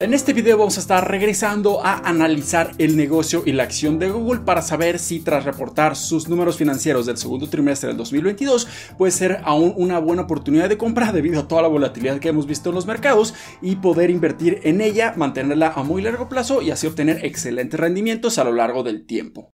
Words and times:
En 0.00 0.14
este 0.14 0.32
video 0.32 0.56
vamos 0.56 0.76
a 0.76 0.80
estar 0.80 1.10
regresando 1.10 1.84
a 1.84 2.08
analizar 2.08 2.70
el 2.78 2.96
negocio 2.96 3.42
y 3.44 3.50
la 3.50 3.64
acción 3.64 3.98
de 3.98 4.08
Google 4.08 4.42
para 4.42 4.62
saber 4.62 5.00
si 5.00 5.18
tras 5.18 5.44
reportar 5.44 5.96
sus 5.96 6.28
números 6.28 6.56
financieros 6.56 7.04
del 7.04 7.16
segundo 7.16 7.48
trimestre 7.48 7.88
del 7.88 7.96
2022 7.96 8.68
puede 8.96 9.10
ser 9.10 9.40
aún 9.42 9.74
una 9.76 9.98
buena 9.98 10.22
oportunidad 10.22 10.68
de 10.68 10.78
compra 10.78 11.10
debido 11.10 11.40
a 11.40 11.48
toda 11.48 11.62
la 11.62 11.68
volatilidad 11.68 12.20
que 12.20 12.28
hemos 12.28 12.46
visto 12.46 12.68
en 12.68 12.76
los 12.76 12.86
mercados 12.86 13.34
y 13.60 13.74
poder 13.74 14.10
invertir 14.10 14.60
en 14.62 14.80
ella, 14.82 15.14
mantenerla 15.16 15.72
a 15.74 15.82
muy 15.82 16.00
largo 16.00 16.28
plazo 16.28 16.62
y 16.62 16.70
así 16.70 16.86
obtener 16.86 17.24
excelentes 17.24 17.80
rendimientos 17.80 18.38
a 18.38 18.44
lo 18.44 18.52
largo 18.52 18.84
del 18.84 19.04
tiempo. 19.04 19.52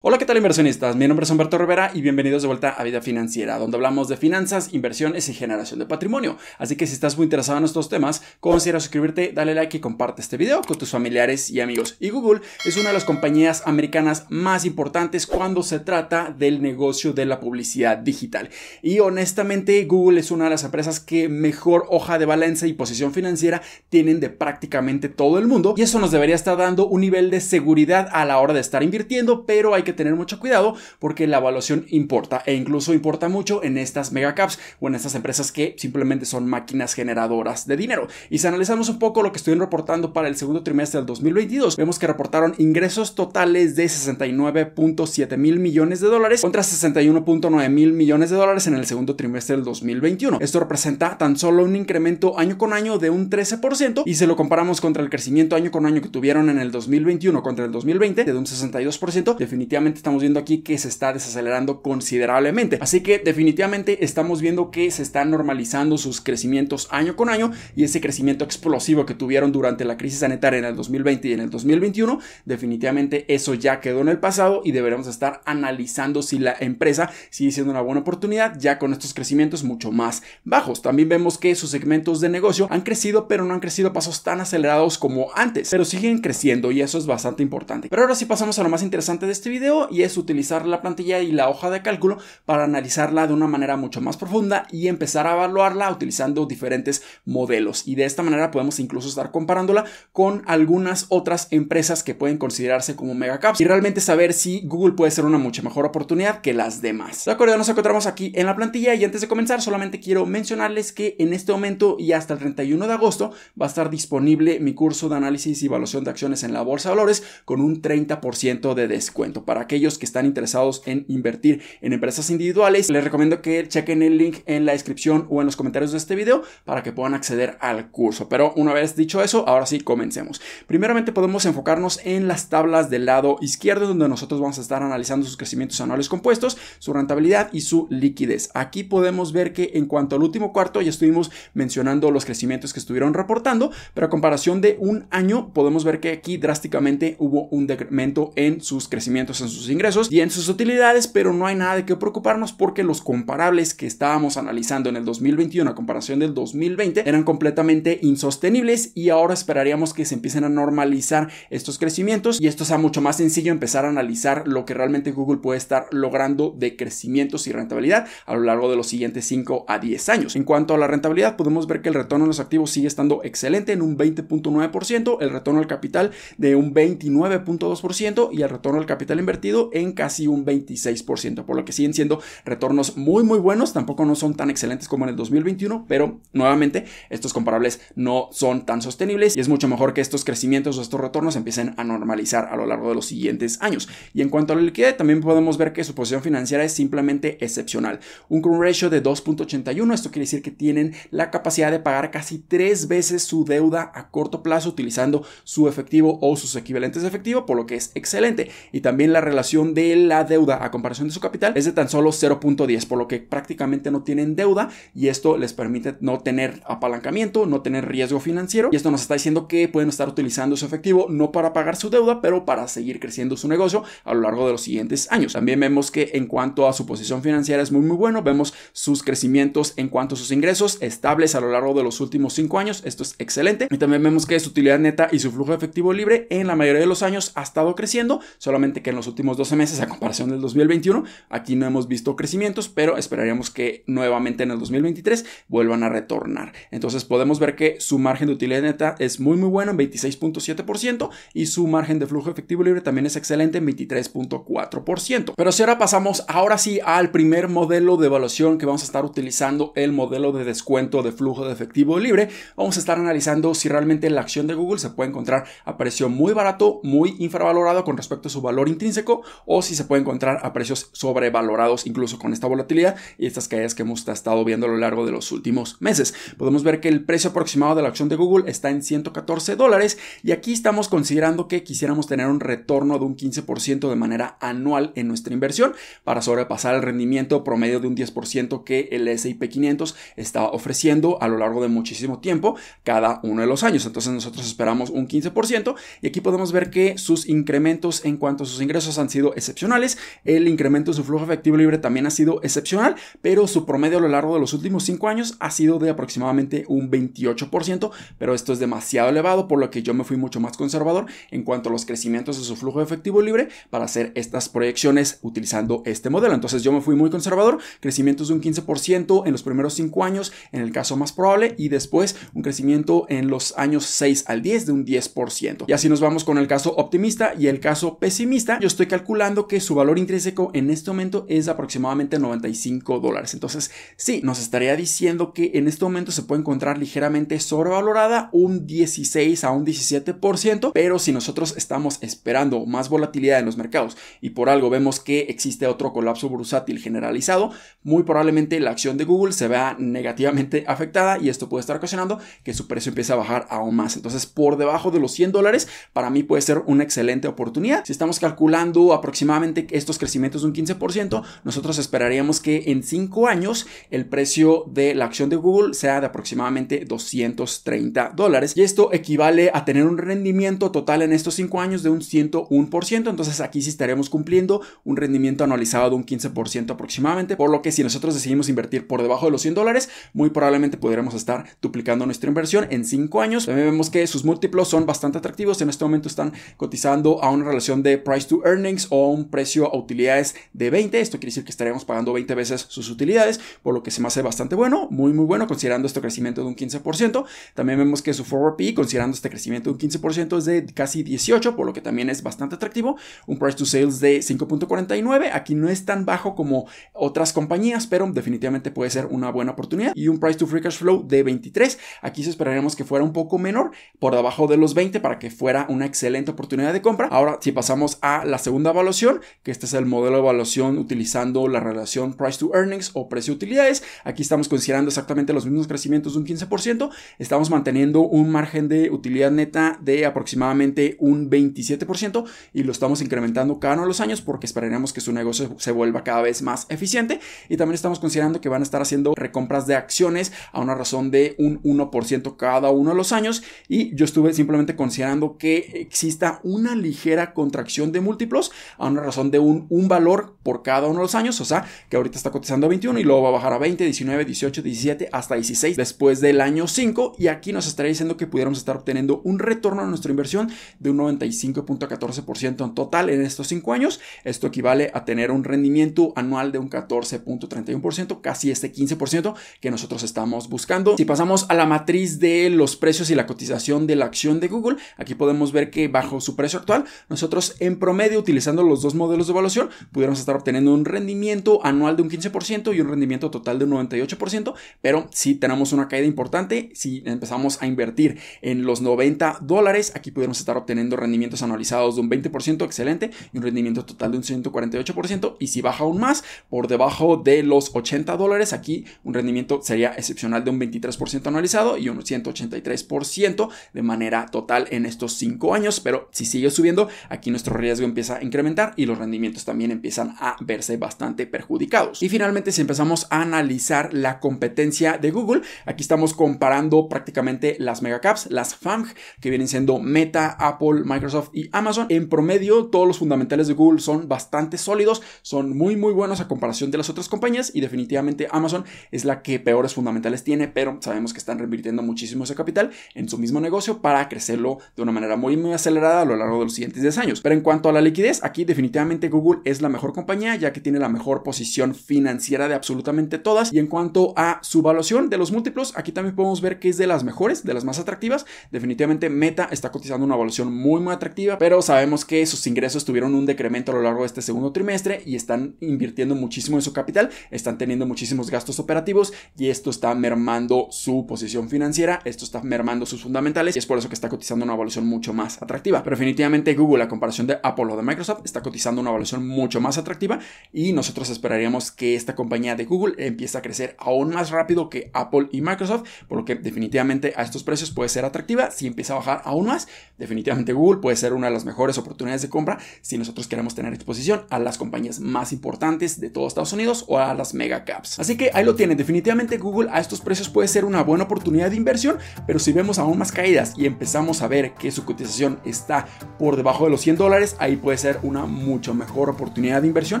Hola, 0.00 0.16
¿qué 0.16 0.24
tal 0.24 0.36
inversionistas? 0.36 0.94
Mi 0.94 1.08
nombre 1.08 1.24
es 1.24 1.30
Humberto 1.30 1.58
Rivera 1.58 1.90
y 1.92 2.02
bienvenidos 2.02 2.42
de 2.42 2.46
vuelta 2.46 2.68
a 2.68 2.84
Vida 2.84 3.00
Financiera, 3.00 3.58
donde 3.58 3.78
hablamos 3.78 4.06
de 4.06 4.16
finanzas, 4.16 4.72
inversiones 4.72 5.28
y 5.28 5.34
generación 5.34 5.80
de 5.80 5.86
patrimonio. 5.86 6.36
Así 6.56 6.76
que 6.76 6.86
si 6.86 6.92
estás 6.92 7.16
muy 7.16 7.24
interesado 7.24 7.58
en 7.58 7.64
estos 7.64 7.88
temas, 7.88 8.22
considera 8.38 8.78
suscribirte, 8.78 9.32
dale 9.34 9.56
like 9.56 9.76
y 9.76 9.80
comparte 9.80 10.22
este 10.22 10.36
video 10.36 10.62
con 10.62 10.78
tus 10.78 10.90
familiares 10.90 11.50
y 11.50 11.60
amigos. 11.60 11.96
Y 11.98 12.10
Google 12.10 12.42
es 12.64 12.76
una 12.76 12.90
de 12.90 12.92
las 12.92 13.04
compañías 13.04 13.64
americanas 13.66 14.26
más 14.28 14.64
importantes 14.64 15.26
cuando 15.26 15.64
se 15.64 15.80
trata 15.80 16.32
del 16.32 16.62
negocio 16.62 17.12
de 17.12 17.26
la 17.26 17.40
publicidad 17.40 17.98
digital. 17.98 18.50
Y 18.82 19.00
honestamente, 19.00 19.84
Google 19.84 20.20
es 20.20 20.30
una 20.30 20.44
de 20.44 20.50
las 20.50 20.62
empresas 20.62 21.00
que 21.00 21.28
mejor 21.28 21.86
hoja 21.90 22.20
de 22.20 22.24
balance 22.24 22.68
y 22.68 22.72
posición 22.72 23.12
financiera 23.12 23.62
tienen 23.88 24.20
de 24.20 24.30
prácticamente 24.30 25.08
todo 25.08 25.40
el 25.40 25.48
mundo. 25.48 25.74
Y 25.76 25.82
eso 25.82 25.98
nos 25.98 26.12
debería 26.12 26.36
estar 26.36 26.56
dando 26.56 26.86
un 26.86 27.00
nivel 27.00 27.32
de 27.32 27.40
seguridad 27.40 28.08
a 28.12 28.24
la 28.24 28.38
hora 28.38 28.54
de 28.54 28.60
estar 28.60 28.84
invirtiendo, 28.84 29.44
pero 29.44 29.74
hay 29.74 29.87
que 29.88 29.94
tener 29.94 30.14
mucho 30.14 30.38
cuidado 30.38 30.74
porque 30.98 31.26
la 31.26 31.38
evaluación 31.38 31.86
importa 31.88 32.42
e 32.44 32.52
incluso 32.52 32.92
importa 32.92 33.30
mucho 33.30 33.64
en 33.64 33.78
estas 33.78 34.12
megacaps 34.12 34.58
o 34.80 34.88
en 34.88 34.94
estas 34.94 35.14
empresas 35.14 35.50
que 35.50 35.74
simplemente 35.78 36.26
son 36.26 36.46
máquinas 36.46 36.92
generadoras 36.92 37.66
de 37.66 37.78
dinero. 37.78 38.06
Y 38.28 38.38
si 38.38 38.46
analizamos 38.46 38.90
un 38.90 38.98
poco 38.98 39.22
lo 39.22 39.32
que 39.32 39.38
estuvieron 39.38 39.62
reportando 39.62 40.12
para 40.12 40.28
el 40.28 40.36
segundo 40.36 40.62
trimestre 40.62 41.00
del 41.00 41.06
2022, 41.06 41.76
vemos 41.76 41.98
que 41.98 42.06
reportaron 42.06 42.54
ingresos 42.58 43.14
totales 43.14 43.76
de 43.76 43.86
69.7 43.86 45.36
mil 45.38 45.58
millones 45.58 46.00
de 46.00 46.08
dólares 46.08 46.42
contra 46.42 46.60
61.9 46.60 47.70
mil 47.70 47.94
millones 47.94 48.28
de 48.28 48.36
dólares 48.36 48.66
en 48.66 48.74
el 48.74 48.84
segundo 48.84 49.16
trimestre 49.16 49.56
del 49.56 49.64
2021. 49.64 50.38
Esto 50.42 50.60
representa 50.60 51.16
tan 51.16 51.38
solo 51.38 51.64
un 51.64 51.76
incremento 51.76 52.38
año 52.38 52.58
con 52.58 52.74
año 52.74 52.98
de 52.98 53.08
un 53.08 53.30
13% 53.30 54.02
y 54.04 54.14
si 54.16 54.26
lo 54.26 54.36
comparamos 54.36 54.82
contra 54.82 55.02
el 55.02 55.08
crecimiento 55.08 55.56
año 55.56 55.70
con 55.70 55.86
año 55.86 56.02
que 56.02 56.08
tuvieron 56.08 56.50
en 56.50 56.58
el 56.58 56.70
2021 56.70 57.42
contra 57.42 57.64
el 57.64 57.72
2020 57.72 58.24
de 58.24 58.36
un 58.36 58.44
62%, 58.44 59.36
definitivamente 59.36 59.77
estamos 59.86 60.22
viendo 60.22 60.40
aquí 60.40 60.58
que 60.58 60.76
se 60.78 60.88
está 60.88 61.12
desacelerando 61.12 61.82
considerablemente. 61.82 62.78
Así 62.80 63.00
que 63.00 63.18
definitivamente 63.18 64.04
estamos 64.04 64.40
viendo 64.40 64.70
que 64.70 64.90
se 64.90 65.02
están 65.02 65.30
normalizando 65.30 65.98
sus 65.98 66.20
crecimientos 66.20 66.88
año 66.90 67.16
con 67.16 67.28
año 67.28 67.52
y 67.76 67.84
ese 67.84 68.00
crecimiento 68.00 68.44
explosivo 68.44 69.06
que 69.06 69.14
tuvieron 69.14 69.52
durante 69.52 69.84
la 69.84 69.96
crisis 69.96 70.20
sanitaria 70.20 70.58
en 70.58 70.64
el 70.64 70.76
2020 70.76 71.28
y 71.28 71.32
en 71.32 71.40
el 71.40 71.50
2021, 71.50 72.20
definitivamente 72.44 73.24
eso 73.32 73.54
ya 73.54 73.80
quedó 73.80 74.00
en 74.00 74.08
el 74.08 74.18
pasado 74.18 74.62
y 74.64 74.72
deberemos 74.72 75.06
estar 75.06 75.40
analizando 75.44 76.22
si 76.22 76.38
la 76.38 76.56
empresa 76.58 77.10
sigue 77.30 77.52
siendo 77.52 77.70
una 77.70 77.80
buena 77.80 78.00
oportunidad 78.00 78.58
ya 78.58 78.78
con 78.78 78.92
estos 78.92 79.14
crecimientos 79.14 79.64
mucho 79.64 79.92
más 79.92 80.22
bajos. 80.44 80.82
También 80.82 81.08
vemos 81.08 81.38
que 81.38 81.54
sus 81.54 81.70
segmentos 81.70 82.20
de 82.20 82.28
negocio 82.28 82.66
han 82.70 82.80
crecido, 82.80 83.28
pero 83.28 83.44
no 83.44 83.54
han 83.54 83.60
crecido 83.60 83.88
a 83.88 83.92
pasos 83.92 84.22
tan 84.22 84.40
acelerados 84.40 84.98
como 84.98 85.28
antes, 85.34 85.68
pero 85.70 85.84
siguen 85.84 86.18
creciendo 86.18 86.70
y 86.72 86.80
eso 86.80 86.98
es 86.98 87.06
bastante 87.06 87.42
importante. 87.42 87.88
Pero 87.88 88.02
ahora 88.02 88.14
sí 88.14 88.24
pasamos 88.24 88.58
a 88.58 88.62
lo 88.62 88.68
más 88.68 88.82
interesante 88.82 89.26
de 89.26 89.32
este 89.32 89.50
video 89.50 89.67
y 89.90 90.02
es 90.02 90.16
utilizar 90.16 90.66
la 90.66 90.80
plantilla 90.80 91.20
y 91.20 91.32
la 91.32 91.48
hoja 91.48 91.70
de 91.70 91.82
cálculo 91.82 92.18
para 92.44 92.64
analizarla 92.64 93.26
de 93.26 93.34
una 93.34 93.46
manera 93.46 93.76
mucho 93.76 94.00
más 94.00 94.16
profunda 94.16 94.66
y 94.70 94.88
empezar 94.88 95.26
a 95.26 95.34
evaluarla 95.34 95.90
utilizando 95.90 96.46
diferentes 96.46 97.02
modelos. 97.24 97.86
Y 97.86 97.94
de 97.94 98.04
esta 98.04 98.22
manera 98.22 98.50
podemos 98.50 98.78
incluso 98.80 99.08
estar 99.08 99.30
comparándola 99.30 99.84
con 100.12 100.42
algunas 100.46 101.06
otras 101.10 101.48
empresas 101.50 102.02
que 102.02 102.14
pueden 102.14 102.38
considerarse 102.38 102.96
como 102.96 103.14
megacaps 103.14 103.60
y 103.60 103.64
realmente 103.64 104.00
saber 104.00 104.32
si 104.32 104.62
Google 104.64 104.94
puede 104.94 105.10
ser 105.10 105.24
una 105.24 105.38
mucha 105.38 105.62
mejor 105.62 105.84
oportunidad 105.84 106.40
que 106.40 106.54
las 106.54 106.80
demás. 106.80 107.24
De 107.24 107.32
acuerdo, 107.32 107.56
nos 107.58 107.68
encontramos 107.68 108.06
aquí 108.06 108.32
en 108.34 108.46
la 108.46 108.56
plantilla 108.56 108.94
y 108.94 109.04
antes 109.04 109.20
de 109.20 109.28
comenzar 109.28 109.60
solamente 109.60 110.00
quiero 110.00 110.26
mencionarles 110.26 110.92
que 110.92 111.16
en 111.18 111.32
este 111.32 111.52
momento 111.52 111.96
y 111.98 112.12
hasta 112.12 112.34
el 112.34 112.40
31 112.40 112.86
de 112.86 112.92
agosto 112.92 113.32
va 113.60 113.66
a 113.66 113.68
estar 113.68 113.90
disponible 113.90 114.60
mi 114.60 114.74
curso 114.74 115.08
de 115.08 115.16
análisis 115.16 115.62
y 115.62 115.66
evaluación 115.66 116.04
de 116.04 116.10
acciones 116.10 116.42
en 116.42 116.52
la 116.52 116.62
bolsa 116.62 116.88
de 116.88 116.96
valores 116.96 117.22
con 117.44 117.60
un 117.60 117.82
30% 117.82 118.74
de 118.74 118.88
descuento 118.88 119.44
para 119.44 119.57
aquellos 119.62 119.98
que 119.98 120.06
están 120.06 120.26
interesados 120.26 120.82
en 120.86 121.04
invertir 121.08 121.62
en 121.80 121.92
empresas 121.92 122.30
individuales, 122.30 122.90
les 122.90 123.04
recomiendo 123.04 123.42
que 123.42 123.66
chequen 123.68 124.02
el 124.02 124.18
link 124.18 124.38
en 124.46 124.66
la 124.66 124.72
descripción 124.72 125.26
o 125.30 125.40
en 125.40 125.46
los 125.46 125.56
comentarios 125.56 125.92
de 125.92 125.98
este 125.98 126.14
video 126.14 126.42
para 126.64 126.82
que 126.82 126.92
puedan 126.92 127.14
acceder 127.14 127.56
al 127.60 127.90
curso. 127.90 128.28
Pero 128.28 128.52
una 128.56 128.72
vez 128.72 128.96
dicho 128.96 129.22
eso, 129.22 129.48
ahora 129.48 129.66
sí 129.66 129.80
comencemos. 129.80 130.40
Primeramente 130.66 131.12
podemos 131.12 131.44
enfocarnos 131.46 132.00
en 132.04 132.28
las 132.28 132.48
tablas 132.48 132.90
del 132.90 133.06
lado 133.06 133.36
izquierdo 133.40 133.86
donde 133.86 134.08
nosotros 134.08 134.40
vamos 134.40 134.58
a 134.58 134.62
estar 134.62 134.82
analizando 134.82 135.26
sus 135.26 135.36
crecimientos 135.36 135.80
anuales 135.80 136.08
compuestos, 136.08 136.58
su 136.78 136.92
rentabilidad 136.92 137.50
y 137.52 137.62
su 137.62 137.86
liquidez. 137.90 138.50
Aquí 138.54 138.84
podemos 138.84 139.32
ver 139.32 139.52
que 139.52 139.72
en 139.74 139.86
cuanto 139.86 140.16
al 140.16 140.22
último 140.22 140.52
cuarto 140.52 140.80
ya 140.80 140.90
estuvimos 140.90 141.30
mencionando 141.54 142.10
los 142.10 142.24
crecimientos 142.24 142.72
que 142.72 142.80
estuvieron 142.80 143.14
reportando, 143.14 143.70
pero 143.94 144.06
a 144.06 144.10
comparación 144.10 144.60
de 144.60 144.76
un 144.80 145.06
año 145.10 145.52
podemos 145.52 145.84
ver 145.84 146.00
que 146.00 146.10
aquí 146.10 146.36
drásticamente 146.36 147.16
hubo 147.18 147.48
un 147.48 147.66
decremento 147.66 148.32
en 148.36 148.60
sus 148.60 148.88
crecimientos 148.88 149.40
en 149.40 149.47
sus 149.48 149.70
ingresos 149.70 150.10
y 150.10 150.20
en 150.20 150.30
sus 150.30 150.48
utilidades, 150.48 151.08
pero 151.08 151.32
no 151.32 151.46
hay 151.46 151.56
nada 151.56 151.76
de 151.76 151.84
qué 151.84 151.96
preocuparnos 151.96 152.52
porque 152.52 152.82
los 152.82 153.00
comparables 153.02 153.74
que 153.74 153.86
estábamos 153.86 154.36
analizando 154.36 154.88
en 154.88 154.96
el 154.96 155.04
2021 155.04 155.70
a 155.70 155.74
comparación 155.74 156.18
del 156.18 156.34
2020 156.34 157.08
eran 157.08 157.24
completamente 157.24 157.98
insostenibles 158.02 158.92
y 158.94 159.10
ahora 159.10 159.34
esperaríamos 159.34 159.94
que 159.94 160.04
se 160.04 160.14
empiecen 160.14 160.44
a 160.44 160.48
normalizar 160.48 161.30
estos 161.50 161.78
crecimientos 161.78 162.40
y 162.40 162.46
esto 162.46 162.64
sea 162.64 162.78
mucho 162.78 163.00
más 163.00 163.16
sencillo 163.16 163.52
empezar 163.52 163.84
a 163.84 163.88
analizar 163.88 164.46
lo 164.46 164.64
que 164.64 164.74
realmente 164.74 165.12
Google 165.12 165.38
puede 165.38 165.58
estar 165.58 165.86
logrando 165.90 166.54
de 166.56 166.76
crecimientos 166.76 167.46
y 167.46 167.52
rentabilidad 167.52 168.06
a 168.26 168.34
lo 168.34 168.42
largo 168.42 168.70
de 168.70 168.76
los 168.76 168.88
siguientes 168.88 169.24
5 169.26 169.64
a 169.68 169.78
10 169.78 170.08
años. 170.08 170.36
En 170.36 170.44
cuanto 170.44 170.74
a 170.74 170.78
la 170.78 170.86
rentabilidad, 170.86 171.36
podemos 171.36 171.66
ver 171.66 171.82
que 171.82 171.88
el 171.88 171.94
retorno 171.94 172.24
en 172.24 172.28
los 172.28 172.40
activos 172.40 172.70
sigue 172.70 172.86
estando 172.86 173.22
excelente 173.24 173.72
en 173.72 173.82
un 173.82 173.96
20.9%, 173.96 175.18
el 175.20 175.30
retorno 175.30 175.60
al 175.60 175.66
capital 175.66 176.10
de 176.36 176.56
un 176.56 176.74
29.2% 176.74 178.30
y 178.32 178.42
el 178.42 178.48
retorno 178.48 178.78
al 178.78 178.86
capital 178.86 179.18
invertido 179.18 179.37
en 179.72 179.92
casi 179.92 180.26
un 180.26 180.44
26%, 180.44 181.44
por 181.44 181.56
lo 181.56 181.64
que 181.64 181.72
siguen 181.72 181.94
siendo 181.94 182.20
retornos 182.44 182.96
muy 182.96 183.22
muy 183.22 183.38
buenos, 183.38 183.72
tampoco 183.72 184.04
no 184.04 184.14
son 184.14 184.34
tan 184.34 184.50
excelentes 184.50 184.88
como 184.88 185.04
en 185.04 185.10
el 185.10 185.16
2021, 185.16 185.86
pero 185.88 186.20
nuevamente 186.32 186.84
estos 187.10 187.32
comparables 187.32 187.80
no 187.94 188.28
son 188.32 188.66
tan 188.66 188.82
sostenibles 188.82 189.36
y 189.36 189.40
es 189.40 189.48
mucho 189.48 189.68
mejor 189.68 189.94
que 189.94 190.00
estos 190.00 190.24
crecimientos 190.24 190.78
o 190.78 190.82
estos 190.82 191.00
retornos 191.00 191.36
empiecen 191.36 191.74
a 191.76 191.84
normalizar 191.84 192.48
a 192.50 192.56
lo 192.56 192.66
largo 192.66 192.88
de 192.88 192.94
los 192.94 193.06
siguientes 193.06 193.58
años. 193.60 193.88
Y 194.14 194.22
en 194.22 194.28
cuanto 194.28 194.52
a 194.52 194.56
la 194.56 194.62
liquidez, 194.62 194.96
también 194.96 195.20
podemos 195.20 195.58
ver 195.58 195.72
que 195.72 195.84
su 195.84 195.94
posición 195.94 196.22
financiera 196.22 196.64
es 196.64 196.72
simplemente 196.72 197.42
excepcional. 197.44 198.00
Un 198.28 198.42
current 198.42 198.62
ratio 198.62 198.90
de 198.90 199.02
2.81, 199.02 199.94
esto 199.94 200.10
quiere 200.10 200.24
decir 200.24 200.42
que 200.42 200.50
tienen 200.50 200.94
la 201.10 201.30
capacidad 201.30 201.70
de 201.70 201.80
pagar 201.80 202.10
casi 202.10 202.38
tres 202.38 202.88
veces 202.88 203.22
su 203.22 203.44
deuda 203.44 203.90
a 203.94 204.10
corto 204.10 204.42
plazo 204.42 204.68
utilizando 204.68 205.24
su 205.44 205.68
efectivo 205.68 206.18
o 206.22 206.36
sus 206.36 206.56
equivalentes 206.56 207.02
de 207.02 207.08
efectivo, 207.08 207.46
por 207.46 207.56
lo 207.56 207.66
que 207.66 207.76
es 207.76 207.92
excelente. 207.94 208.50
Y 208.72 208.80
también 208.80 209.12
la 209.12 209.20
relación 209.28 209.74
de 209.74 209.96
la 209.96 210.24
deuda 210.24 210.64
a 210.64 210.70
comparación 210.70 211.08
de 211.08 211.14
su 211.14 211.20
capital 211.20 211.52
es 211.56 211.64
de 211.64 211.72
tan 211.72 211.88
solo 211.88 212.10
0.10, 212.10 212.86
por 212.86 212.98
lo 212.98 213.08
que 213.08 213.20
prácticamente 213.20 213.90
no 213.90 214.02
tienen 214.02 214.36
deuda 214.36 214.70
y 214.94 215.08
esto 215.08 215.36
les 215.36 215.52
permite 215.52 215.96
no 216.00 216.20
tener 216.20 216.62
apalancamiento, 216.66 217.46
no 217.46 217.60
tener 217.60 217.88
riesgo 217.88 218.20
financiero 218.20 218.70
y 218.72 218.76
esto 218.76 218.90
nos 218.90 219.02
está 219.02 219.14
diciendo 219.14 219.48
que 219.48 219.68
pueden 219.68 219.88
estar 219.88 220.08
utilizando 220.08 220.56
su 220.56 220.66
efectivo 220.66 221.06
no 221.08 221.32
para 221.32 221.52
pagar 221.52 221.76
su 221.76 221.90
deuda, 221.90 222.20
pero 222.20 222.44
para 222.44 222.68
seguir 222.68 223.00
creciendo 223.00 223.36
su 223.36 223.48
negocio 223.48 223.84
a 224.04 224.14
lo 224.14 224.22
largo 224.22 224.46
de 224.46 224.52
los 224.52 224.62
siguientes 224.62 225.10
años. 225.10 225.32
También 225.32 225.60
vemos 225.60 225.90
que 225.90 226.10
en 226.14 226.26
cuanto 226.26 226.68
a 226.68 226.72
su 226.72 226.86
posición 226.86 227.22
financiera 227.22 227.62
es 227.62 227.72
muy 227.72 227.82
muy 227.82 227.96
bueno, 227.96 228.22
vemos 228.22 228.54
sus 228.72 229.02
crecimientos 229.02 229.74
en 229.76 229.88
cuanto 229.88 230.14
a 230.14 230.18
sus 230.18 230.30
ingresos 230.30 230.78
estables 230.80 231.34
a 231.34 231.40
lo 231.40 231.50
largo 231.50 231.74
de 231.74 231.82
los 231.82 232.00
últimos 232.00 232.34
5 232.34 232.58
años, 232.58 232.82
esto 232.84 233.02
es 233.02 233.14
excelente. 233.18 233.68
Y 233.70 233.78
también 233.78 234.02
vemos 234.02 234.26
que 234.26 234.38
su 234.40 234.50
utilidad 234.50 234.78
neta 234.78 235.08
y 235.10 235.18
su 235.18 235.30
flujo 235.30 235.50
de 235.50 235.56
efectivo 235.56 235.92
libre 235.92 236.26
en 236.30 236.46
la 236.46 236.56
mayoría 236.56 236.80
de 236.80 236.86
los 236.86 237.02
años 237.02 237.32
ha 237.34 237.42
estado 237.42 237.74
creciendo, 237.74 238.20
solamente 238.38 238.82
que 238.82 238.90
en 238.90 238.96
los 238.96 239.06
últimos 239.06 239.17
12 239.22 239.56
meses 239.56 239.80
a 239.80 239.88
comparación 239.88 240.30
del 240.30 240.40
2021. 240.40 241.04
Aquí 241.28 241.56
no 241.56 241.66
hemos 241.66 241.88
visto 241.88 242.16
crecimientos, 242.16 242.68
pero 242.68 242.96
esperaríamos 242.96 243.50
que 243.50 243.84
nuevamente 243.86 244.42
en 244.42 244.50
el 244.50 244.58
2023 244.58 245.24
vuelvan 245.48 245.82
a 245.82 245.88
retornar. 245.88 246.52
Entonces 246.70 247.04
podemos 247.04 247.38
ver 247.38 247.56
que 247.56 247.80
su 247.80 247.98
margen 247.98 248.28
de 248.28 248.34
utilidad 248.34 248.62
neta 248.62 248.94
es 248.98 249.20
muy 249.20 249.36
muy 249.36 249.48
bueno 249.48 249.72
en 249.72 249.78
26.7% 249.78 251.10
y 251.34 251.46
su 251.46 251.66
margen 251.66 251.98
de 251.98 252.06
flujo 252.06 252.30
efectivo 252.30 252.62
libre 252.62 252.80
también 252.80 253.06
es 253.06 253.16
excelente 253.16 253.58
en 253.58 253.66
23.4%. 253.66 255.32
Pero 255.36 255.52
si 255.52 255.62
ahora 255.62 255.78
pasamos 255.78 256.24
ahora 256.28 256.58
sí 256.58 256.80
al 256.84 257.10
primer 257.10 257.48
modelo 257.48 257.96
de 257.96 258.06
evaluación 258.06 258.58
que 258.58 258.66
vamos 258.66 258.82
a 258.82 258.86
estar 258.86 259.04
utilizando, 259.04 259.72
el 259.74 259.92
modelo 259.92 260.32
de 260.32 260.44
descuento 260.44 261.02
de 261.02 261.12
flujo 261.12 261.46
de 261.46 261.52
efectivo 261.52 261.98
libre, 261.98 262.28
vamos 262.56 262.76
a 262.76 262.80
estar 262.80 262.98
analizando 262.98 263.54
si 263.54 263.68
realmente 263.68 264.10
la 264.10 264.20
acción 264.20 264.46
de 264.46 264.54
Google 264.54 264.78
se 264.78 264.90
puede 264.90 265.10
encontrar 265.10 265.44
a 265.64 265.76
precio 265.76 266.08
muy 266.08 266.32
barato, 266.32 266.80
muy 266.82 267.16
infravalorado 267.18 267.84
con 267.84 267.96
respecto 267.96 268.28
a 268.28 268.30
su 268.30 268.40
valor 268.40 268.68
intrínseco 268.68 268.97
intrínseco 268.98 269.22
o 269.46 269.62
si 269.62 269.74
se 269.74 269.84
puede 269.84 270.02
encontrar 270.02 270.40
a 270.42 270.52
precios 270.52 270.90
sobrevalorados 270.92 271.86
incluso 271.86 272.18
con 272.18 272.32
esta 272.32 272.46
volatilidad 272.46 272.96
y 273.18 273.26
estas 273.26 273.48
caídas 273.48 273.74
que 273.74 273.82
hemos 273.82 274.06
estado 274.08 274.44
viendo 274.44 274.66
a 274.66 274.68
lo 274.68 274.76
largo 274.76 275.06
de 275.06 275.12
los 275.12 275.32
últimos 275.32 275.80
meses. 275.80 276.14
Podemos 276.36 276.62
ver 276.62 276.80
que 276.80 276.88
el 276.88 277.04
precio 277.04 277.30
aproximado 277.30 277.74
de 277.74 277.82
la 277.82 277.88
acción 277.88 278.08
de 278.08 278.16
Google 278.16 278.50
está 278.50 278.70
en 278.70 278.82
114 278.82 279.56
dólares 279.56 279.98
y 280.22 280.32
aquí 280.32 280.52
estamos 280.52 280.88
considerando 280.88 281.48
que 281.48 281.62
quisiéramos 281.62 282.06
tener 282.06 282.26
un 282.26 282.40
retorno 282.40 282.98
de 282.98 283.04
un 283.04 283.16
15% 283.16 283.88
de 283.88 283.96
manera 283.96 284.36
anual 284.40 284.92
en 284.94 285.08
nuestra 285.08 285.32
inversión 285.32 285.74
para 286.04 286.22
sobrepasar 286.22 286.74
el 286.74 286.82
rendimiento 286.82 287.44
promedio 287.44 287.80
de 287.80 287.88
un 287.88 287.96
10% 287.96 288.64
que 288.64 288.88
el 288.92 289.06
S&P 289.08 289.48
500 289.48 289.94
está 290.16 290.44
ofreciendo 290.44 291.20
a 291.20 291.28
lo 291.28 291.38
largo 291.38 291.62
de 291.62 291.68
muchísimo 291.68 292.20
tiempo 292.20 292.56
cada 292.82 293.20
uno 293.22 293.42
de 293.42 293.46
los 293.46 293.62
años. 293.62 293.86
Entonces 293.86 294.12
nosotros 294.12 294.46
esperamos 294.46 294.90
un 294.90 295.06
15% 295.06 295.74
y 296.02 296.08
aquí 296.08 296.20
podemos 296.20 296.52
ver 296.52 296.70
que 296.70 296.98
sus 296.98 297.28
incrementos 297.28 298.04
en 298.04 298.16
cuanto 298.16 298.44
a 298.44 298.46
sus 298.46 298.60
ingresos 298.60 298.87
han 298.96 299.10
sido 299.10 299.34
excepcionales. 299.34 299.98
El 300.24 300.48
incremento 300.48 300.92
de 300.92 300.96
su 300.96 301.04
flujo 301.04 301.24
efectivo 301.24 301.58
libre 301.58 301.76
también 301.76 302.06
ha 302.06 302.10
sido 302.10 302.40
excepcional, 302.42 302.96
pero 303.20 303.46
su 303.46 303.66
promedio 303.66 303.98
a 303.98 304.00
lo 304.00 304.08
largo 304.08 304.34
de 304.34 304.40
los 304.40 304.54
últimos 304.54 304.84
5 304.84 305.08
años 305.08 305.36
ha 305.40 305.50
sido 305.50 305.78
de 305.78 305.90
aproximadamente 305.90 306.64
un 306.68 306.90
28%, 306.90 307.90
pero 308.18 308.34
esto 308.34 308.52
es 308.52 308.58
demasiado 308.58 309.10
elevado, 309.10 309.48
por 309.48 309.58
lo 309.58 309.70
que 309.70 309.82
yo 309.82 309.92
me 309.92 310.04
fui 310.04 310.16
mucho 310.16 310.40
más 310.40 310.56
conservador 310.56 311.06
en 311.30 311.42
cuanto 311.42 311.68
a 311.68 311.72
los 311.72 311.84
crecimientos 311.84 312.38
de 312.38 312.44
su 312.44 312.56
flujo 312.56 312.80
efectivo 312.80 313.20
libre 313.20 313.48
para 313.70 313.84
hacer 313.84 314.12
estas 314.14 314.48
proyecciones 314.48 315.18
utilizando 315.22 315.82
este 315.84 316.10
modelo. 316.10 316.34
Entonces 316.34 316.62
yo 316.62 316.72
me 316.72 316.80
fui 316.80 316.94
muy 316.94 317.10
conservador, 317.10 317.58
crecimientos 317.80 318.28
de 318.28 318.34
un 318.34 318.40
15% 318.40 319.26
en 319.26 319.32
los 319.32 319.42
primeros 319.42 319.74
5 319.74 320.04
años 320.04 320.32
en 320.52 320.62
el 320.62 320.72
caso 320.72 320.96
más 320.96 321.12
probable 321.12 321.54
y 321.58 321.68
después 321.68 322.16
un 322.34 322.42
crecimiento 322.42 323.06
en 323.08 323.28
los 323.28 323.56
años 323.56 323.84
6 323.86 324.24
al 324.28 324.42
10 324.42 324.66
de 324.66 324.72
un 324.72 324.86
10%. 324.86 325.64
Y 325.66 325.72
así 325.72 325.88
nos 325.88 326.00
vamos 326.00 326.24
con 326.24 326.38
el 326.38 326.46
caso 326.46 326.74
optimista 326.76 327.34
y 327.38 327.46
el 327.46 327.60
caso 327.60 327.98
pesimista. 327.98 328.58
Calculando 328.86 329.48
que 329.48 329.60
su 329.60 329.74
valor 329.74 329.98
intrínseco 329.98 330.50
en 330.54 330.70
este 330.70 330.90
momento 330.90 331.26
es 331.28 331.48
aproximadamente 331.48 332.18
95 332.18 333.00
dólares. 333.00 333.34
Entonces 333.34 333.70
sí, 333.96 334.20
nos 334.22 334.38
estaría 334.38 334.76
diciendo 334.76 335.32
que 335.32 335.52
en 335.54 335.68
este 335.68 335.84
momento 335.84 336.12
se 336.12 336.22
puede 336.22 336.40
encontrar 336.40 336.78
ligeramente 336.78 337.40
sobrevalorada 337.40 338.28
un 338.32 338.66
16 338.66 339.44
a 339.44 339.50
un 339.50 339.66
17%, 339.66 340.72
pero 340.72 340.98
si 340.98 341.12
nosotros 341.12 341.54
estamos 341.56 341.98
esperando 342.02 342.66
más 342.66 342.88
volatilidad 342.88 343.38
en 343.38 343.46
los 343.46 343.56
mercados 343.56 343.96
y 344.20 344.30
por 344.30 344.48
algo 344.48 344.70
vemos 344.70 345.00
que 345.00 345.20
existe 345.28 345.66
otro 345.66 345.92
colapso 345.92 346.28
bursátil 346.28 346.78
generalizado, 346.78 347.50
muy 347.82 348.02
probablemente 348.02 348.60
la 348.60 348.70
acción 348.70 348.96
de 348.96 349.04
Google 349.04 349.32
se 349.32 349.48
vea 349.48 349.76
negativamente 349.78 350.64
afectada 350.66 351.18
y 351.18 351.28
esto 351.28 351.48
puede 351.48 351.60
estar 351.60 351.76
ocasionando 351.76 352.18
que 352.44 352.54
su 352.54 352.66
precio 352.66 352.90
empiece 352.90 353.12
a 353.12 353.16
bajar 353.16 353.46
aún 353.50 353.76
más. 353.76 353.96
Entonces, 353.96 354.26
por 354.26 354.56
debajo 354.56 354.90
de 354.90 355.00
los 355.00 355.12
100 355.12 355.32
dólares, 355.32 355.68
para 355.92 356.10
mí 356.10 356.22
puede 356.22 356.42
ser 356.42 356.62
una 356.66 356.84
excelente 356.84 357.28
oportunidad. 357.28 357.84
Si 357.84 357.92
estamos 357.92 358.18
calculando 358.18 358.67
aproximadamente 358.92 359.66
estos 359.70 359.98
crecimientos 359.98 360.42
de 360.42 360.48
un 360.48 360.54
15%, 360.54 361.22
nosotros 361.44 361.78
esperaríamos 361.78 362.40
que 362.40 362.64
en 362.66 362.82
5 362.82 363.26
años 363.26 363.66
el 363.90 364.06
precio 364.06 364.64
de 364.66 364.94
la 364.94 365.06
acción 365.06 365.28
de 365.28 365.36
Google 365.36 365.74
sea 365.74 366.00
de 366.00 366.06
aproximadamente 366.06 366.84
230 366.84 368.12
dólares 368.14 368.52
y 368.56 368.62
esto 368.62 368.92
equivale 368.92 369.50
a 369.52 369.64
tener 369.64 369.84
un 369.84 369.98
rendimiento 369.98 370.70
total 370.70 371.02
en 371.02 371.12
estos 371.12 371.34
5 371.34 371.60
años 371.60 371.82
de 371.82 371.90
un 371.90 372.00
101%, 372.00 373.10
entonces 373.10 373.40
aquí 373.40 373.62
sí 373.62 373.70
estaremos 373.70 374.10
cumpliendo 374.10 374.60
un 374.84 374.96
rendimiento 374.96 375.44
anualizado 375.44 375.90
de 375.90 375.96
un 375.96 376.06
15% 376.06 376.70
aproximadamente, 376.70 377.36
por 377.36 377.50
lo 377.50 377.62
que 377.62 377.72
si 377.72 377.82
nosotros 377.82 378.14
decidimos 378.14 378.48
invertir 378.48 378.86
por 378.86 379.02
debajo 379.02 379.26
de 379.26 379.32
los 379.32 379.42
100 379.42 379.54
dólares, 379.54 379.88
muy 380.12 380.30
probablemente 380.30 380.76
podremos 380.76 381.14
estar 381.14 381.44
duplicando 381.60 382.06
nuestra 382.06 382.28
inversión 382.28 382.66
en 382.70 382.84
5 382.84 383.20
años. 383.20 383.46
También 383.46 383.70
vemos 383.70 383.90
que 383.90 384.06
sus 384.06 384.24
múltiplos 384.24 384.68
son 384.68 384.86
bastante 384.86 385.18
atractivos, 385.18 385.60
en 385.60 385.70
este 385.70 385.84
momento 385.84 386.08
están 386.08 386.32
cotizando 386.56 387.22
a 387.22 387.30
una 387.30 387.44
relación 387.44 387.82
de 387.82 387.98
price 387.98 388.28
to 388.28 388.42
earnings 388.58 388.88
o 388.90 389.08
un 389.08 389.30
precio 389.30 389.72
a 389.72 389.76
utilidades 389.76 390.34
de 390.52 390.70
20, 390.70 391.00
esto 391.00 391.18
quiere 391.18 391.30
decir 391.30 391.44
que 391.44 391.50
estaremos 391.50 391.84
pagando 391.84 392.12
20 392.12 392.34
veces 392.34 392.66
sus 392.68 392.90
utilidades, 392.90 393.40
por 393.62 393.74
lo 393.74 393.82
que 393.82 393.90
se 393.90 394.00
me 394.00 394.08
hace 394.08 394.22
bastante 394.22 394.54
bueno, 394.54 394.88
muy 394.90 395.12
muy 395.12 395.24
bueno 395.24 395.46
considerando 395.46 395.86
este 395.86 396.00
crecimiento 396.00 396.42
de 396.42 396.48
un 396.48 396.56
15%. 396.56 397.24
También 397.54 397.78
vemos 397.78 398.02
que 398.02 398.12
su 398.12 398.24
forward 398.24 398.56
P, 398.56 398.74
considerando 398.74 399.14
este 399.14 399.30
crecimiento 399.30 399.70
de 399.70 399.74
un 399.74 399.90
15%, 399.90 400.38
es 400.38 400.44
de 400.44 400.66
casi 400.66 401.02
18, 401.02 401.56
por 401.56 401.66
lo 401.66 401.72
que 401.72 401.80
también 401.80 402.10
es 402.10 402.22
bastante 402.22 402.56
atractivo. 402.56 402.96
Un 403.26 403.38
price 403.38 403.56
to 403.56 403.64
sales 403.64 404.00
de 404.00 404.18
5.49, 404.18 405.30
aquí 405.32 405.54
no 405.54 405.68
es 405.68 405.84
tan 405.84 406.04
bajo 406.04 406.34
como 406.34 406.66
otras 406.92 407.32
compañías, 407.32 407.86
pero 407.86 408.08
definitivamente 408.10 408.70
puede 408.70 408.90
ser 408.90 409.06
una 409.06 409.30
buena 409.30 409.52
oportunidad. 409.52 409.92
Y 409.94 410.08
un 410.08 410.18
price 410.18 410.38
to 410.38 410.46
free 410.46 410.60
cash 410.60 410.78
flow 410.78 411.06
de 411.06 411.22
23, 411.22 411.78
aquí 412.02 412.24
se 412.24 412.30
esperaríamos 412.30 412.76
que 412.76 412.84
fuera 412.84 413.04
un 413.04 413.12
poco 413.12 413.38
menor, 413.38 413.70
por 413.98 414.14
debajo 414.14 414.46
de 414.46 414.56
los 414.56 414.74
20, 414.74 415.00
para 415.00 415.18
que 415.18 415.30
fuera 415.30 415.66
una 415.68 415.86
excelente 415.86 416.30
oportunidad 416.30 416.72
de 416.72 416.82
compra. 416.82 417.08
Ahora, 417.08 417.38
si 417.40 417.52
pasamos 417.52 417.98
a 418.02 418.24
la 418.24 418.38
evaluación, 418.48 419.20
que 419.42 419.50
este 419.50 419.66
es 419.66 419.74
el 419.74 419.86
modelo 419.86 420.16
de 420.16 420.22
evaluación 420.22 420.78
utilizando 420.78 421.48
la 421.48 421.60
relación 421.60 422.14
price 422.14 422.38
to 422.38 422.50
earnings 422.54 422.90
o 422.94 423.08
precio 423.08 423.34
utilidades, 423.34 423.82
aquí 424.04 424.22
estamos 424.22 424.48
considerando 424.48 424.88
exactamente 424.88 425.32
los 425.32 425.44
mismos 425.44 425.66
crecimientos 425.66 426.14
de 426.14 426.20
un 426.20 426.26
15%, 426.26 426.90
estamos 427.18 427.50
manteniendo 427.50 428.00
un 428.00 428.30
margen 428.30 428.68
de 428.68 428.90
utilidad 428.90 429.30
neta 429.30 429.78
de 429.80 430.06
aproximadamente 430.06 430.96
un 431.00 431.30
27% 431.30 432.24
y 432.52 432.62
lo 432.62 432.72
estamos 432.72 433.02
incrementando 433.02 433.58
cada 433.58 433.74
uno 433.74 433.82
de 433.82 433.88
los 433.88 434.00
años 434.00 434.22
porque 434.22 434.46
esperaríamos 434.46 434.92
que 434.92 435.00
su 435.00 435.12
negocio 435.12 435.54
se 435.58 435.72
vuelva 435.72 436.04
cada 436.04 436.22
vez 436.22 436.42
más 436.42 436.66
eficiente. 436.68 437.20
Y 437.48 437.56
también 437.56 437.74
estamos 437.74 437.98
considerando 437.98 438.40
que 438.40 438.48
van 438.48 438.62
a 438.62 438.64
estar 438.64 438.82
haciendo 438.82 439.14
recompras 439.14 439.66
de 439.66 439.74
acciones 439.74 440.32
a 440.52 440.60
una 440.60 440.74
razón 440.74 441.10
de 441.10 441.34
un 441.38 441.62
1% 441.62 442.36
cada 442.36 442.70
uno 442.70 442.90
de 442.90 442.96
los 442.96 443.12
años. 443.12 443.42
Y 443.68 443.94
yo 443.94 444.04
estuve 444.04 444.32
simplemente 444.32 444.76
considerando 444.76 445.36
que 445.38 445.58
exista 445.74 446.40
una 446.42 446.74
ligera 446.74 447.34
contracción 447.34 447.92
de 447.92 448.00
múltiplos 448.00 448.37
a 448.76 448.86
una 448.86 449.02
razón 449.02 449.30
de 449.30 449.38
un, 449.38 449.66
un 449.68 449.88
valor 449.88 450.36
por 450.42 450.62
cada 450.62 450.86
uno 450.86 451.00
de 451.00 451.04
los 451.04 451.14
años, 451.14 451.40
o 451.40 451.44
sea 451.44 451.66
que 451.88 451.96
ahorita 451.96 452.16
está 452.16 452.30
cotizando 452.30 452.66
a 452.66 452.68
21 452.68 452.98
y 452.98 453.04
luego 453.04 453.22
va 453.22 453.28
a 453.28 453.32
bajar 453.32 453.52
a 453.52 453.58
20, 453.58 453.84
19, 453.84 454.24
18, 454.24 454.62
17 454.62 455.08
hasta 455.12 455.34
16 455.34 455.76
después 455.76 456.20
del 456.20 456.40
año 456.40 456.66
5 456.66 457.16
y 457.18 457.28
aquí 457.28 457.52
nos 457.52 457.66
estaría 457.66 457.90
diciendo 457.90 458.16
que 458.16 458.26
pudiéramos 458.26 458.58
estar 458.58 458.76
obteniendo 458.76 459.20
un 459.24 459.38
retorno 459.38 459.82
a 459.82 459.86
nuestra 459.86 460.10
inversión 460.10 460.50
de 460.78 460.90
un 460.90 460.98
95.14% 460.98 462.64
en 462.64 462.74
total 462.74 463.10
en 463.10 463.22
estos 463.22 463.48
5 463.48 463.72
años. 463.72 464.00
Esto 464.24 464.46
equivale 464.46 464.90
a 464.94 465.04
tener 465.04 465.30
un 465.30 465.44
rendimiento 465.44 466.12
anual 466.16 466.52
de 466.52 466.58
un 466.58 466.70
14.31%, 466.70 468.20
casi 468.20 468.50
este 468.50 468.72
15% 468.72 469.34
que 469.60 469.70
nosotros 469.70 470.02
estamos 470.02 470.48
buscando. 470.48 470.96
Si 470.96 471.04
pasamos 471.04 471.46
a 471.48 471.54
la 471.54 471.66
matriz 471.66 472.18
de 472.18 472.50
los 472.50 472.76
precios 472.76 473.10
y 473.10 473.14
la 473.14 473.26
cotización 473.26 473.86
de 473.86 473.96
la 473.96 474.06
acción 474.06 474.40
de 474.40 474.48
Google, 474.48 474.78
aquí 474.96 475.14
podemos 475.14 475.52
ver 475.52 475.70
que 475.70 475.88
bajo 475.88 476.20
su 476.20 476.36
precio 476.36 476.58
actual, 476.58 476.84
nosotros 477.08 477.56
en 477.60 477.78
promedio 477.78 478.22
utilizando 478.28 478.62
los 478.62 478.82
dos 478.82 478.94
modelos 478.94 479.26
de 479.26 479.32
evaluación, 479.32 479.70
pudiéramos 479.90 480.20
estar 480.20 480.36
obteniendo 480.36 480.74
un 480.74 480.84
rendimiento 480.84 481.64
anual 481.64 481.96
de 481.96 482.02
un 482.02 482.10
15% 482.10 482.76
y 482.76 482.80
un 482.82 482.88
rendimiento 482.88 483.30
total 483.30 483.58
de 483.58 483.64
un 483.64 483.70
98%, 483.70 484.52
pero 484.82 485.08
si 485.10 485.34
tenemos 485.34 485.72
una 485.72 485.88
caída 485.88 486.06
importante, 486.06 486.70
si 486.74 487.02
empezamos 487.06 487.62
a 487.62 487.66
invertir 487.66 488.18
en 488.42 488.64
los 488.64 488.82
90 488.82 489.38
dólares, 489.40 489.92
aquí 489.94 490.10
pudiéramos 490.10 490.40
estar 490.40 490.58
obteniendo 490.58 490.94
rendimientos 490.96 491.42
anualizados 491.42 491.94
de 491.94 492.02
un 492.02 492.10
20% 492.10 492.66
excelente 492.66 493.10
y 493.32 493.38
un 493.38 493.44
rendimiento 493.44 493.86
total 493.86 494.10
de 494.10 494.18
un 494.18 494.22
148%. 494.22 495.36
Y 495.38 495.46
si 495.46 495.62
baja 495.62 495.84
aún 495.84 495.98
más, 495.98 496.22
por 496.50 496.68
debajo 496.68 497.16
de 497.16 497.42
los 497.42 497.74
80 497.74 498.14
dólares, 498.18 498.52
aquí 498.52 498.84
un 499.04 499.14
rendimiento 499.14 499.60
sería 499.62 499.94
excepcional 499.96 500.44
de 500.44 500.50
un 500.50 500.60
23% 500.60 501.26
anualizado 501.26 501.78
y 501.78 501.88
un 501.88 501.98
183% 502.02 503.48
de 503.72 503.82
manera 503.82 504.26
total 504.26 504.66
en 504.70 504.84
estos 504.84 505.14
5 505.14 505.54
años. 505.54 505.80
Pero 505.80 506.10
si 506.12 506.26
sigue 506.26 506.50
subiendo, 506.50 506.90
aquí 507.08 507.30
nuestro 507.30 507.56
riesgo 507.56 507.86
empieza 507.86 508.07
a 508.10 508.22
incrementar 508.22 508.74
y 508.76 508.86
los 508.86 508.98
rendimientos 508.98 509.44
también 509.44 509.70
empiezan 509.70 510.14
a 510.18 510.36
verse 510.40 510.76
bastante 510.76 511.26
perjudicados. 511.26 512.02
Y 512.02 512.08
finalmente, 512.08 512.52
si 512.52 512.60
empezamos 512.60 513.06
a 513.10 513.22
analizar 513.22 513.92
la 513.92 514.20
competencia 514.20 514.98
de 514.98 515.10
Google, 515.10 515.42
aquí 515.66 515.82
estamos 515.82 516.14
comparando 516.14 516.88
prácticamente 516.88 517.56
las 517.58 517.82
megacaps, 517.82 518.30
las 518.30 518.54
FAMG, 518.54 518.94
que 519.20 519.30
vienen 519.30 519.48
siendo 519.48 519.78
Meta, 519.78 520.36
Apple, 520.38 520.82
Microsoft 520.84 521.30
y 521.32 521.48
Amazon. 521.52 521.86
En 521.88 522.08
promedio, 522.08 522.66
todos 522.66 522.86
los 522.86 522.98
fundamentales 522.98 523.48
de 523.48 523.54
Google 523.54 523.80
son 523.80 524.08
bastante 524.08 524.58
sólidos, 524.58 525.02
son 525.22 525.56
muy 525.56 525.76
muy 525.76 525.92
buenos 525.92 526.20
a 526.20 526.28
comparación 526.28 526.70
de 526.70 526.78
las 526.78 526.90
otras 526.90 527.08
compañías 527.08 527.50
y 527.54 527.60
definitivamente 527.60 528.28
Amazon 528.30 528.64
es 528.90 529.04
la 529.04 529.22
que 529.22 529.40
peores 529.40 529.74
fundamentales 529.74 530.24
tiene, 530.24 530.48
pero 530.48 530.78
sabemos 530.80 531.12
que 531.12 531.18
están 531.18 531.38
reinvirtiendo 531.38 531.82
muchísimo 531.82 532.24
ese 532.24 532.34
capital 532.34 532.70
en 532.94 533.08
su 533.08 533.18
mismo 533.18 533.40
negocio 533.40 533.80
para 533.80 534.08
crecerlo 534.08 534.58
de 534.76 534.82
una 534.82 534.92
manera 534.92 535.16
muy 535.16 535.36
muy 535.36 535.52
acelerada 535.52 536.02
a 536.02 536.04
lo 536.04 536.16
largo 536.16 536.38
de 536.38 536.44
los 536.44 536.54
siguientes 536.54 536.82
10 536.82 536.98
años. 536.98 537.20
Pero 537.20 537.34
en 537.34 537.40
cuanto 537.40 537.68
a 537.68 537.72
la 537.72 537.80
aquí 538.22 538.44
definitivamente 538.44 539.08
Google 539.08 539.40
es 539.44 539.60
la 539.60 539.68
mejor 539.68 539.92
compañía 539.92 540.36
ya 540.36 540.52
que 540.52 540.60
tiene 540.60 540.78
la 540.78 540.88
mejor 540.88 541.24
posición 541.24 541.74
financiera 541.74 542.46
de 542.46 542.54
absolutamente 542.54 543.18
todas 543.18 543.52
y 543.52 543.58
en 543.58 543.66
cuanto 543.66 544.12
a 544.16 544.38
su 544.42 544.60
evaluación 544.60 545.10
de 545.10 545.18
los 545.18 545.32
múltiplos, 545.32 545.76
aquí 545.76 545.90
también 545.90 546.14
podemos 546.14 546.40
ver 546.40 546.60
que 546.60 546.68
es 546.68 546.76
de 546.76 546.86
las 546.86 547.02
mejores, 547.02 547.44
de 547.44 547.54
las 547.54 547.64
más 547.64 547.80
atractivas. 547.80 548.24
Definitivamente 548.52 549.10
Meta 549.10 549.48
está 549.50 549.72
cotizando 549.72 550.06
una 550.06 550.14
evaluación 550.14 550.54
muy 550.54 550.80
muy 550.80 550.92
atractiva, 550.92 551.38
pero 551.38 551.60
sabemos 551.60 552.04
que 552.04 552.24
sus 552.26 552.46
ingresos 552.46 552.84
tuvieron 552.84 553.16
un 553.16 553.26
decremento 553.26 553.72
a 553.72 553.74
lo 553.74 553.82
largo 553.82 554.00
de 554.00 554.06
este 554.06 554.22
segundo 554.22 554.52
trimestre 554.52 555.02
y 555.04 555.16
están 555.16 555.56
invirtiendo 555.60 556.14
muchísimo 556.14 556.56
en 556.56 556.62
su 556.62 556.72
capital, 556.72 557.10
están 557.32 557.58
teniendo 557.58 557.84
muchísimos 557.84 558.30
gastos 558.30 558.60
operativos 558.60 559.12
y 559.36 559.48
esto 559.48 559.70
está 559.70 559.92
mermando 559.96 560.68
su 560.70 561.04
posición 561.06 561.48
financiera, 561.48 562.00
esto 562.04 562.24
está 562.24 562.42
mermando 562.42 562.86
sus 562.86 563.02
fundamentales 563.02 563.56
y 563.56 563.58
es 563.58 563.66
por 563.66 563.78
eso 563.78 563.88
que 563.88 563.94
está 563.94 564.08
cotizando 564.08 564.44
una 564.44 564.54
evaluación 564.54 564.86
mucho 564.86 565.12
más 565.12 565.42
atractiva. 565.42 565.82
Pero 565.82 565.96
definitivamente 565.96 566.54
Google 566.54 566.84
a 566.84 566.88
comparación 566.88 567.26
de 567.26 567.38
Apple 567.42 567.66
o 567.72 567.76
de 567.76 567.87
Microsoft 567.88 568.20
está 568.24 568.42
cotizando 568.42 568.80
una 568.80 568.90
evaluación 568.90 569.26
mucho 569.26 569.60
más 569.60 569.78
atractiva 569.78 570.18
y 570.52 570.72
nosotros 570.72 571.08
esperaríamos 571.08 571.70
que 571.70 571.94
esta 571.94 572.14
compañía 572.14 572.54
de 572.54 572.66
Google 572.66 572.94
empiece 572.98 573.38
a 573.38 573.42
crecer 573.42 573.76
aún 573.78 574.10
más 574.10 574.30
rápido 574.30 574.68
que 574.68 574.90
Apple 574.92 575.28
y 575.32 575.40
Microsoft, 575.40 575.88
por 576.06 576.18
lo 576.18 576.24
que 576.24 576.34
definitivamente 576.34 577.14
a 577.16 577.22
estos 577.22 577.42
precios 577.42 577.70
puede 577.70 577.88
ser 577.88 578.04
atractiva. 578.04 578.50
Si 578.50 578.66
empieza 578.66 578.92
a 578.92 578.96
bajar 578.96 579.22
aún 579.24 579.46
más, 579.46 579.68
definitivamente 579.96 580.52
Google 580.52 580.80
puede 580.80 580.96
ser 580.96 581.14
una 581.14 581.28
de 581.28 581.32
las 581.32 581.46
mejores 581.46 581.78
oportunidades 581.78 582.22
de 582.22 582.28
compra 582.28 582.58
si 582.82 582.98
nosotros 582.98 583.26
queremos 583.26 583.54
tener 583.54 583.72
exposición 583.72 584.24
a 584.28 584.38
las 584.38 584.58
compañías 584.58 585.00
más 585.00 585.32
importantes 585.32 586.00
de 586.00 586.10
todo 586.10 586.26
Estados 586.26 586.52
Unidos 586.52 586.84
o 586.88 586.98
a 586.98 587.14
las 587.14 587.32
mega 587.32 587.64
caps. 587.64 587.98
Así 587.98 588.16
que 588.16 588.30
ahí 588.34 588.44
lo 588.44 588.54
tienen, 588.54 588.76
definitivamente 588.76 589.38
Google 589.38 589.70
a 589.72 589.80
estos 589.80 590.00
precios 590.00 590.28
puede 590.28 590.48
ser 590.48 590.64
una 590.64 590.82
buena 590.82 591.04
oportunidad 591.04 591.50
de 591.50 591.56
inversión, 591.56 591.98
pero 592.26 592.38
si 592.38 592.52
vemos 592.52 592.78
aún 592.78 592.98
más 592.98 593.12
caídas 593.12 593.54
y 593.56 593.64
empezamos 593.64 594.20
a 594.20 594.28
ver 594.28 594.54
que 594.54 594.70
su 594.70 594.84
cotización 594.84 595.40
está 595.44 595.86
por 596.18 596.36
debajo 596.36 596.64
de 596.64 596.70
los 596.70 596.82
100 596.82 596.96
dólares, 596.96 597.36
ahí 597.38 597.56
ser 597.78 597.98
una 598.02 598.26
mucho 598.26 598.74
mejor 598.74 599.10
oportunidad 599.10 599.62
de 599.62 599.68
inversión 599.68 600.00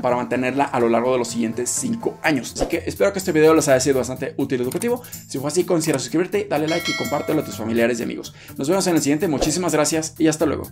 para 0.00 0.16
mantenerla 0.16 0.64
a 0.64 0.80
lo 0.80 0.88
largo 0.88 1.12
de 1.12 1.18
los 1.18 1.28
siguientes 1.28 1.70
5 1.70 2.18
años. 2.22 2.52
Así 2.54 2.66
que 2.66 2.82
espero 2.86 3.12
que 3.12 3.18
este 3.18 3.32
video 3.32 3.54
les 3.54 3.68
haya 3.68 3.80
sido 3.80 3.98
bastante 3.98 4.34
útil 4.36 4.60
y 4.60 4.62
educativo. 4.62 5.02
Si 5.28 5.38
fue 5.38 5.48
así, 5.48 5.64
considera 5.64 5.98
suscribirte, 5.98 6.46
dale 6.48 6.68
like 6.68 6.90
y 6.90 6.96
compártelo 6.96 7.40
a 7.40 7.44
tus 7.44 7.56
familiares 7.56 8.00
y 8.00 8.02
amigos. 8.02 8.34
Nos 8.56 8.68
vemos 8.68 8.86
en 8.86 8.96
el 8.96 9.02
siguiente, 9.02 9.28
muchísimas 9.28 9.72
gracias 9.72 10.14
y 10.18 10.28
hasta 10.28 10.46
luego. 10.46 10.68